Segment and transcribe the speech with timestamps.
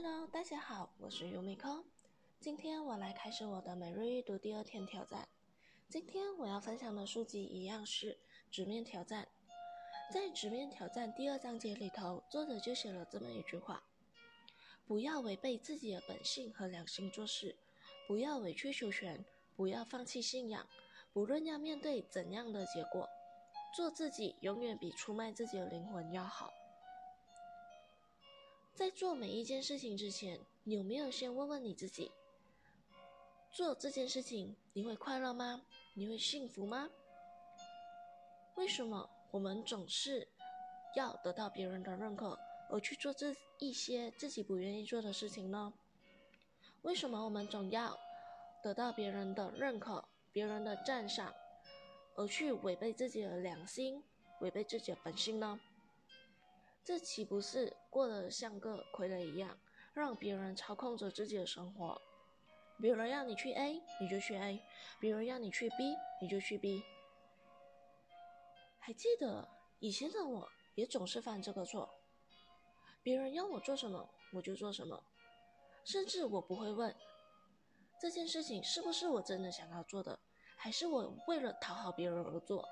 [0.00, 1.58] Hello，大家好，我是 Umi。
[2.38, 5.26] 今天我来开始我的每日阅读第二天挑战。
[5.88, 8.16] 今天我要分享的书籍一样是
[8.48, 9.26] 直面挑战。
[10.14, 13.82] 在直面挑战第二章节里头，作者就写了这么一句话：
[14.86, 17.56] 不要违背自己的本性和良心做事，
[18.06, 19.24] 不要委曲求全，
[19.56, 20.64] 不要放弃信仰，
[21.12, 23.08] 不论要面对怎样的结果，
[23.74, 26.52] 做自己永远比出卖自己的灵魂要好。
[28.78, 32.12] 在做每一件事情之前，你有没有先问问你自己：
[33.50, 35.60] 做这件事情你会快乐吗？
[35.94, 36.88] 你会幸福吗？
[38.54, 40.28] 为什么我们总是
[40.94, 42.38] 要得到别人的认可
[42.70, 45.74] 而去做这一些自己不愿意做的事情呢？
[46.82, 47.98] 为什么我们总要
[48.62, 51.34] 得到别人的认可、别人的赞赏，
[52.14, 54.04] 而去违背自己的良心、
[54.38, 55.58] 违背自己的本性呢？
[56.88, 59.58] 这岂不是过得像个傀儡一样，
[59.92, 62.00] 让别人操控着自己的生活？
[62.80, 64.58] 别人要你去 A，你就去 A；
[64.98, 66.82] 别人要你去 B，你就去 B。
[68.78, 69.46] 还记得
[69.80, 71.94] 以前的我，也总是犯这个错。
[73.02, 75.04] 别人要我做什么，我就做什么，
[75.84, 76.96] 甚至我不会问
[78.00, 80.18] 这件事情是不是我真的想要做的，
[80.56, 82.66] 还是我为了讨好别人而做。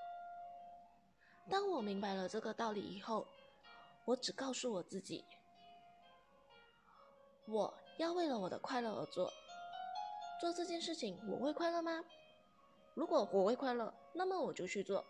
[1.51, 3.29] 当我明白了这个道理以后，
[4.07, 5.25] 我只告诉我自己，
[7.47, 9.33] 我要为了我的快乐而做。
[10.41, 12.05] 做这件事情，我会快乐吗？
[12.95, 15.05] 如果我会快乐，那么我就去做。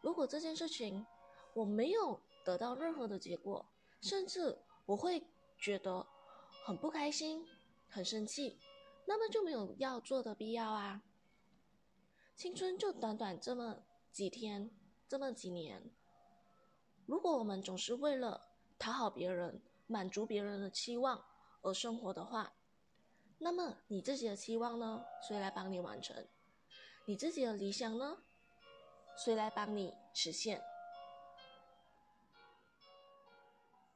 [0.00, 1.06] 如果这件事情
[1.54, 3.64] 我没有得到任何的结果，
[4.00, 5.24] 甚至我会
[5.56, 6.04] 觉得
[6.64, 7.46] 很不开心、
[7.88, 8.58] 很生气，
[9.06, 11.02] 那么就没有要做的必要啊。
[12.34, 14.70] 青春就短短这么几天，
[15.06, 15.88] 这么几年。
[17.08, 18.38] 如果我们总是为了
[18.78, 21.24] 讨好别人、满足别人的期望
[21.62, 22.52] 而生活的话，
[23.38, 25.02] 那么你自己的期望呢？
[25.26, 26.26] 谁来帮你完成？
[27.06, 28.18] 你自己的理想呢？
[29.16, 30.62] 谁来帮你实现？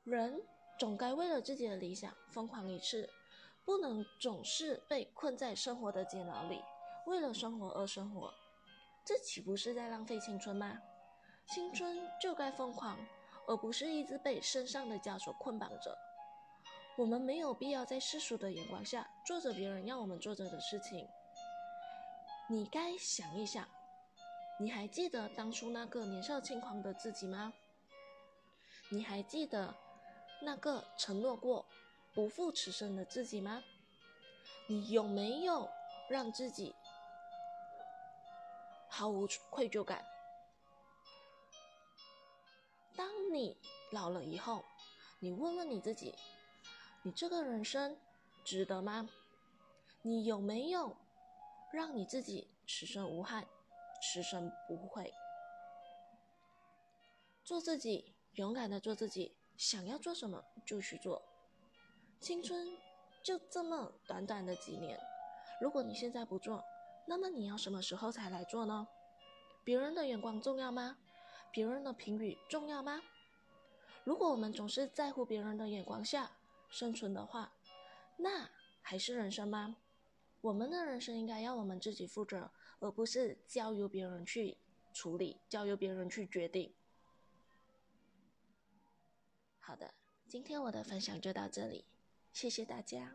[0.05, 0.43] 人
[0.79, 3.11] 总该为了自己的理想疯狂一次，
[3.63, 6.63] 不能总是被困在生活的煎熬里，
[7.05, 8.33] 为了生活而生活，
[9.05, 10.81] 这岂不是在浪费青春吗？
[11.49, 12.99] 青春就该疯狂，
[13.47, 15.97] 而不是一直被身上的枷锁捆绑着。
[16.97, 21.09] 我们没有必要在世俗的眼光下做着别人要我们做着的事情。
[22.49, 23.67] 你该想一想，
[24.59, 27.53] 你还记得当初那个年少轻狂的自己吗？
[28.91, 29.75] 你还记得
[30.43, 31.65] 那个承诺过
[32.15, 33.63] 不负此生的自己吗？
[34.69, 35.69] 你有没有
[36.09, 36.75] 让自己
[38.89, 40.05] 毫无愧疚感？
[42.97, 43.57] 当你
[43.91, 44.65] 老了以后，
[45.21, 46.15] 你问问你自己：
[47.03, 47.97] 你这个人生
[48.45, 49.09] 值得吗？
[50.03, 50.97] 你有没有
[51.73, 53.47] 让你自己此生无憾、
[54.03, 55.13] 此生不悔？
[57.45, 61.23] 做自己，勇敢的做自己，想要做什么就去做。
[62.21, 62.77] 青春
[63.23, 64.99] 就这么短短的几年，
[65.61, 66.65] 如果你现在不做，
[67.07, 68.87] 那么你要什么时候才来做呢？
[69.65, 70.99] 别人的眼光重要吗？
[71.53, 73.03] 别人的评语重要吗？
[74.05, 76.33] 如果我们总是在乎别人的眼光下
[76.71, 77.53] 生存的话，
[78.17, 79.77] 那还是人生吗？
[80.41, 84.57] 我们的人生应该要我们自己负责，而不是交由别人去
[84.93, 86.75] 处理，交由别人去决定。
[89.61, 89.95] 好的，
[90.27, 91.85] 今天我的分享就到这里，
[92.33, 93.15] 谢谢大家。